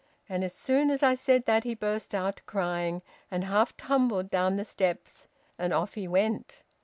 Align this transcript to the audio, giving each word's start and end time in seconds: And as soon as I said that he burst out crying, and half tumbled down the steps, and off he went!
And 0.27 0.43
as 0.43 0.55
soon 0.55 0.89
as 0.89 1.03
I 1.03 1.13
said 1.13 1.45
that 1.45 1.63
he 1.63 1.75
burst 1.75 2.15
out 2.15 2.41
crying, 2.47 3.03
and 3.29 3.43
half 3.43 3.77
tumbled 3.77 4.31
down 4.31 4.55
the 4.55 4.65
steps, 4.65 5.27
and 5.59 5.73
off 5.75 5.93
he 5.93 6.07
went! 6.07 6.63